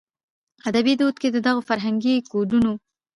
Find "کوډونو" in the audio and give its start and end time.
2.31-2.73